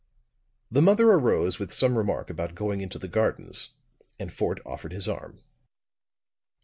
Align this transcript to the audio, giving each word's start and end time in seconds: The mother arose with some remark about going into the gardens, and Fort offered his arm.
The 0.71 0.81
mother 0.81 1.11
arose 1.11 1.59
with 1.59 1.71
some 1.71 1.95
remark 1.95 2.31
about 2.31 2.55
going 2.55 2.81
into 2.81 2.97
the 2.97 3.07
gardens, 3.07 3.69
and 4.17 4.33
Fort 4.33 4.59
offered 4.65 4.93
his 4.93 5.07
arm. 5.07 5.43